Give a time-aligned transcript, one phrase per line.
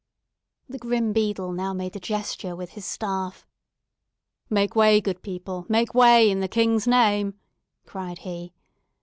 [0.67, 3.45] The grim beadle now made a gesture with his staff.
[4.49, 7.35] "Make way, good people—make way, in the King's name!"
[7.85, 8.51] cried he.